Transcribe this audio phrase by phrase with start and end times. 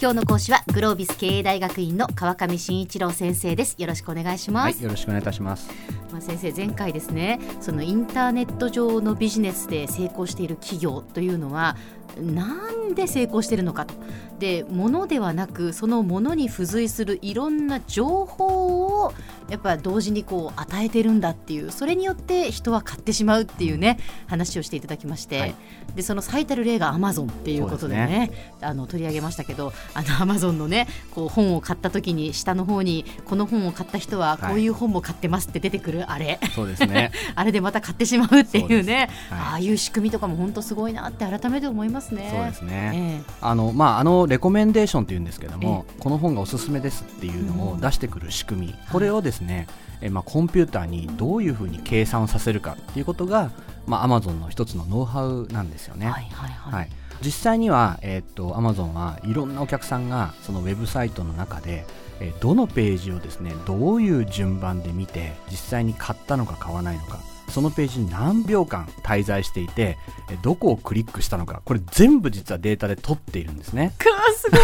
[0.00, 5.68] 今日の講師はグロービス経営大学院の川上真一郎先生ですよろしくお願いします、はい、よろしくお願いいたします。
[6.12, 11.76] まあ、先生前回ですねそのインターネット上のビジネスで成功している企業というのは
[12.20, 13.94] なんで成功しているのかと。
[14.38, 19.12] で物ではなくそのものに付随するいろんな情報を
[19.48, 25.54] やっぱ同時にこう与えてるんだっていうそれによって人は買ってしまうっていうね話をしていただきまして、はい。
[25.96, 28.30] でその最たる例がアマゾンっていうことでね
[28.60, 37.10] あの取り上げましたけどあのアマゾンのねこう本を買った時に下の方にこの本を買った人はこういう本も買ってますって出てくるあれ、そうですね。
[37.34, 39.10] あれでまた買ってしまうっていうね。
[39.30, 39.38] はい。
[39.40, 42.30] ああいう仕組みとかも本当すごいなって改めて思いますね。
[42.34, 43.22] そうですね。
[43.26, 49.66] えあのまああのレコメンデーションっていうんですけども、この本がおすすめですっていうのを出してくる仕組み、これをですね、
[50.00, 53.50] えまあコンピューターにどういうふうに計算をさせるかっていうことが、
[53.86, 56.06] まあアマゾンの一つのノウハウなんですよね。
[56.06, 56.74] えはいはいはい。
[56.74, 56.88] はい、
[57.22, 61.86] 実際には、えーっと Amazon はいろんなお客さんがそのウェブサイトの中で、
[62.20, 67.18] えーどのページをですねどういう順番で見て実際に買ったのか買わないのか
[67.58, 69.98] そのページに何秒間滞在していて
[70.30, 73.94] えーどこをクリックしたのかこれ全部実はデータで取っているんですね。
[74.36, 74.60] すごい。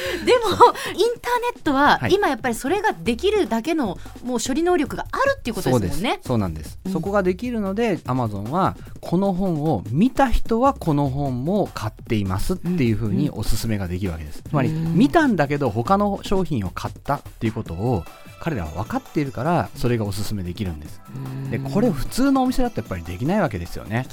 [0.24, 0.48] でも
[0.94, 2.14] インターネットははい。
[2.14, 6.20] 今やっぱりそれができるだけのもう処理能力があるっていうことですもんね。
[6.24, 6.92] そうなんです、うん。
[6.92, 14.94] そこができるので Amazon はこの本を見た人はこの本も買っていますっていうふうにおすすめができるわけです、つまりうん。
[14.94, 18.04] 見たんだけど他の商品を買ったっていうことを
[18.40, 21.00] 彼らは分かっているからそれがおすすめできるんです。
[21.50, 24.06] でこれ普通のお店だとやっぱりできないわけですよね。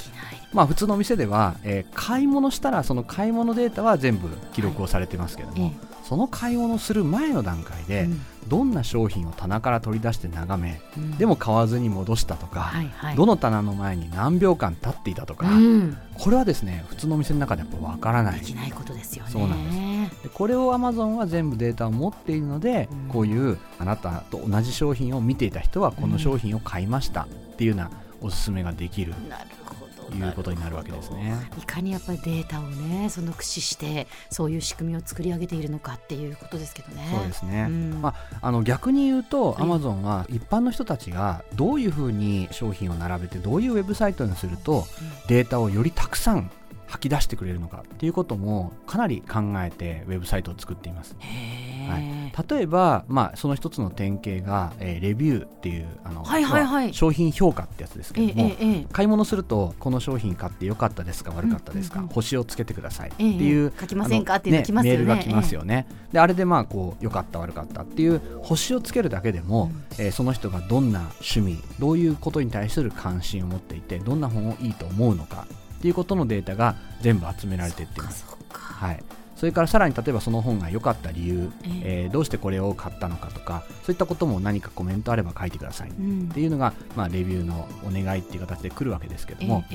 [0.54, 8.22] まあ普通のお店では、えー買い物したらその買い物データは全部記録をされてますけども、えその買い物する前の段階で、えうん。
[8.50, 11.18] どんな商品を棚から取り出して眺めうん。
[11.18, 13.16] でも買わずに戻したとか、はいはい。
[13.16, 15.98] どの棚の前に何秒間経っていたとか、うん。
[16.20, 18.40] これはですね普通のお店の中でやっぱわからない。
[18.42, 19.32] できないことですよね。
[19.32, 23.08] そうなんでこれを Amazon は全部データを持っているので、うん。
[23.08, 27.92] こういうあなたと同じ商品を見ていた人はこの商品を買いましたっていうような
[28.22, 31.36] おすすめができるなるほどということになるわけですね。
[31.58, 37.08] いかにやっぱりデータをねその駆使してそういう仕組みを作り上げているのかっていうことですけどね。
[37.12, 44.86] そうですね、うんまあ、あの逆に言うと、ええ Amazon は一般の人たちがどういうふうに商品を並べてどういうウェブサイトにすると
[45.28, 46.52] データをよりたくさん
[46.88, 51.16] 吐き出してくれるのかっていうこともかなり考えてウェブサイトを作っています。
[51.20, 56.86] へはー例えば、まあ、その一つの典型が、えーレビューっていうあの、はいはいはい。
[56.86, 62.10] まあ商品評価ってやつですけえども、えええ買い物するとこの商品買って良かったですか悪かったですか、うんうん。
[62.10, 64.84] うん星をつけてくださいってええいう、書きませんかっていうのすよね。
[64.84, 78.26] メールが来ますよね、であれでまあこう良かった悪かったっていう星をつけるだけでも、えーその人がどんな趣味どういうことに対する関心を持っていてどんな本をいいと思うのかっていうことのデータが全部集められていっています。
[78.52, 79.04] はい、
[79.44, 82.04] それからさらに例えばその本が良かった理由、ええ。
[82.06, 86.30] えーどうしてこれを買ったのかとかそういったことも何かコメントあれば書いてくださいっうん。
[86.30, 89.66] ていうのが、まあ、レビューのお願いっていう形で来るわけですけども、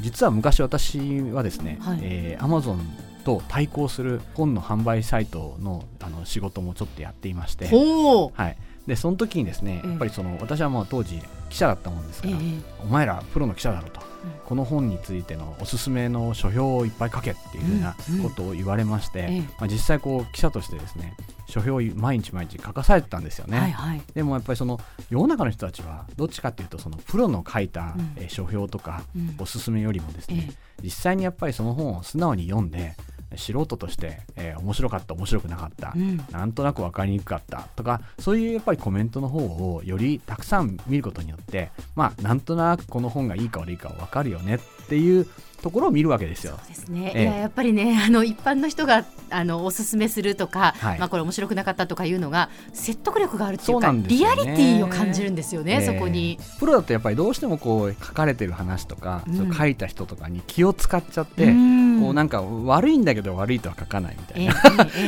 [0.00, 1.98] 実は昔私はですね、はい。
[2.00, 2.78] えー Amazon
[3.26, 8.56] と対抗する本の販売サイトのあの仕事もちょっとやっていましてはい、
[8.86, 9.90] でその時にですねええ。
[9.90, 12.62] やっぱりその私はまあ当時記者だったもんですから、ええ。
[12.82, 14.00] お前らプロの記者だろと、
[14.44, 19.40] この本についてのおすすめの書評をいっぱい書けっていうふうなことを言われまして、ええ。
[19.58, 21.14] まあ、実際こう記者としてですね
[21.46, 24.02] 書評を毎日毎日書かされてたんですよね、はいはい。
[24.14, 24.80] でもやっぱりその
[25.10, 28.12] 世の中の人たちはどっちかっていうとそのプロの書いた、うん。
[28.16, 29.36] えー書評とかうん。
[29.38, 30.54] おすすめよりもですね、え。
[30.82, 32.96] 実際にやっぱりその本を素直に読んで
[33.36, 36.24] 素人として、えー面白かった面白くなかった、えうん。
[36.30, 45.26] なんとなく分かりにくかったとかそういうやっぱりコメントの方をよりたくさん見ることによってまあなんとなくこの本がいいか悪いか分かるよねっていう
[45.62, 46.58] ところを見るわけですよ。
[46.58, 46.68] そう。
[46.68, 47.22] ですね、ええ。
[47.22, 50.98] いややっぱりね あの一般の人があのおすすめするとか、はい。
[50.98, 54.04] まあ、これ面白くなかったとかいうのが説得力があるっていうかね。
[54.06, 56.38] リアリティを感じるんですよね、えーそこに。
[56.58, 59.52] プロだとやっぱりどうしてもこう書かれてる話とか、うん。
[59.54, 62.00] 書いた人とかに気を使っちゃって、うん。
[62.02, 64.50] こうなんか悪いんだけど悪いとは書かないみたいえ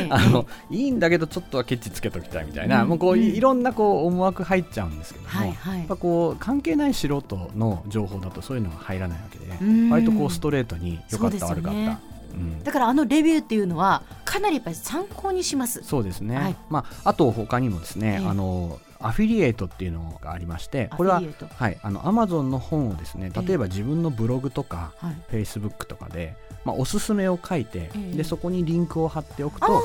[0.05, 0.15] えな。
[0.15, 2.89] あのいいんだけどちょっとはケチつけときたいみたいな、うん。
[2.89, 3.21] もうこううん。
[3.21, 5.79] いいろんなこう思惑入っちゃうんですけども、はいはい。
[5.79, 9.89] やっぱこう関係ない素人の情報だとそういうのが入らないわけで、うん。
[9.89, 11.99] 割とこうストレートに良かった、ね悪かった、
[12.33, 12.63] うん。
[12.63, 15.81] だからあのレビューっていうのはかなりやっぱり参考にします。
[15.83, 16.55] そうですね、はい。
[16.69, 18.27] まあ、あと他にもですね、ええ。
[18.27, 21.21] あのアフィリエイトっていうのがありましてこれは
[21.57, 23.45] はい、あの Amazon の本をですねええ。
[23.45, 28.17] 例えば自分のブログとか、はい、Facebook とかで、まあ、おすすめを書いて、ええ。
[28.17, 29.81] でそこにリンクを貼っておくあと、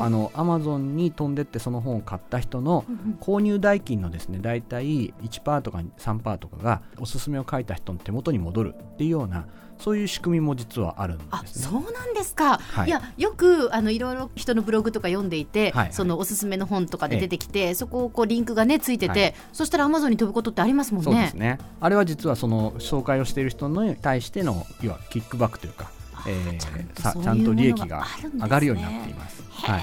[0.00, 2.84] あのアマゾンに飛んでってその本を買った人の
[3.20, 9.46] 購入代金のですね大体1%とか3%とかがおすすめを書いた人の手元に戻るっていうような
[9.78, 11.66] そういう仕組みも実はあるんですね。
[11.66, 12.58] そうなんですか。
[12.58, 21.10] はい、いやよくあのいろいろ人のブログとか読んでいて、はいはい、そのおすすめの本とかで出てきて、ええ、そこをこうリンクがねついてて、はい、そしたらアマゾンに飛ぶことってありますもんね。
[21.12, 21.58] そうですね。
[21.80, 25.90] あれは実はその紹介をしている人に対してのいわキックバックというか、
[26.26, 28.06] えー、ちゃちゃんと利益が
[28.40, 29.42] 上がるようになっています。
[29.50, 29.82] はい。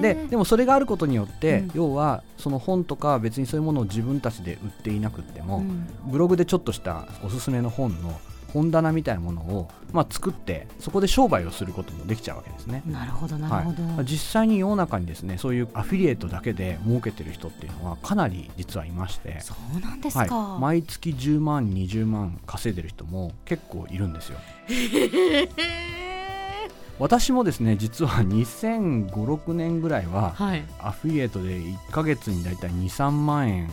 [0.00, 8.18] ででもそれがあることによって、うん、要はその本とか別にそういうものを自分たちで売っていなくても、うん、ブログでちょっとしたおすすめの本の
[8.54, 12.82] 本棚みたいなものを、まあ、作ってそこで商売をすることもできちゃうわけですね。
[12.86, 24.38] なるほどなるほど、はい、実際に世の中にですねそういうアフィリエイトだけで儲けてる人っていうのはかなり実はいましてそうなんですか、はい、毎月10万20万稼いでる人も結構いるんですよ。
[27.00, 33.68] 私もですね実は2005、6年ぐらいは、はい、アフィリエイトで1か月に大体2、3万円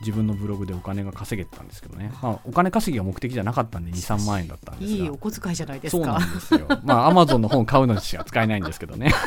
[0.00, 5.04] 自分のブログでお金が稼げてたんですけどね、まあ、お金稼ぎが目的じゃなかったんで23万円だったんですが。
[5.04, 6.04] いいお小遣いじゃないですか。
[6.04, 6.66] そうなんですよ。
[6.84, 9.12] まあアマゾンの本買うのにしか使えないんですけどね。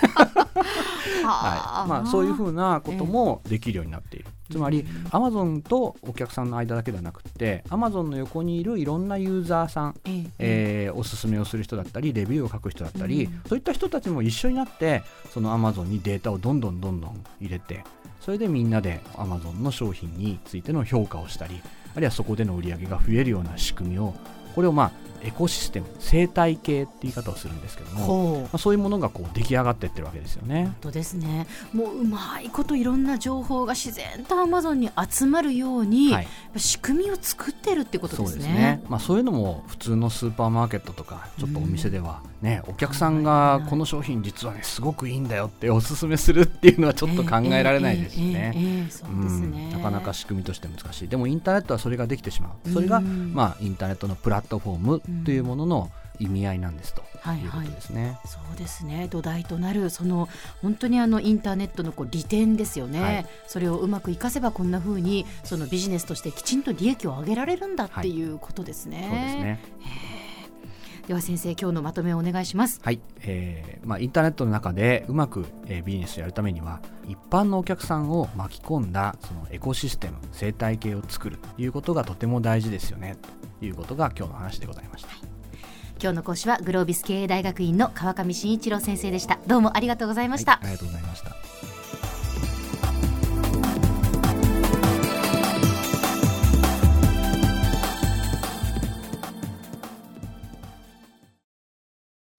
[1.23, 1.89] はい。
[1.89, 10.91] まあ、そういうふうなこともできるようになっている、つまりアマゾンとお客さんの間だけではなくてアマゾンの横にいるいろんなユーザーさん、ええ。
[10.91, 15.03] ー、おすすめをする人だったりレビューを書く人だったり、そういった人たちも一緒になって
[15.33, 17.83] そのアマゾンにデータをどんどんどんどん入れて
[18.21, 21.61] それでみんなで Amazon の商品についての評価をしたり
[21.93, 24.13] あるいはそこでの売り上げが増えるような仕組みを
[24.55, 24.91] これをまあ
[25.23, 30.63] エコシステム生態系って言い方をするんですけども、まあ、そういうものがこう出来上がっていってるわけですよね。
[30.63, 36.27] 本当ですねもううまいこといろんな情報が自然とアマゾンに集まるように、はい、
[36.57, 38.29] 仕組みを作ってるってことですね。
[38.31, 48.89] そうですねまあ、そういうのも普通のスーパーマーケットとかちょっとお店ではね、うん、お客さんがこの商品実はねすごくいいんだよっておすすめするっていうのはちょっと考えられないですしね。
[49.71, 57.01] なかなか仕組みとして難しいでもインターネットはそれができてしまうそれが、まあ、インターネットのプラットフォームというものの意味合いなんですと。
[57.21, 58.01] いうことですね。
[58.01, 59.07] はいはい、そうですね。
[59.11, 60.27] 土台となるその
[60.63, 68.21] 本当にあのインターネットのこう利点ですよね、はい、それをうまく生かせばこんなふうにそのビジネスとしてきちんと利益を上げられるんだってい。
[68.23, 69.07] うことですね。
[69.09, 69.59] そうですね。
[71.07, 72.79] では先生今日のまとめをお願いします。
[72.83, 83.17] はい、えーまあ、インターネットの中でうまく、えー、ビジネスをやるためには一般のお客さんを巻き込んだそのエコシステム生態系を作るということがとても大事ですよね。
[83.21, 83.29] と
[83.65, 85.17] いうことが今日の話でございました、はい。
[86.01, 89.39] 今日の講師はグロービス経営大学院の川上真一郎先生でした。
[89.47, 91.31] どうもありがとうございました、はい、ありがとうございました。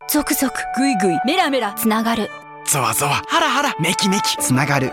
[0.09, 2.29] 続々ぐいぐいメラメラつながる。
[2.67, 4.93] ゾワゾワハラハラメキメキつながる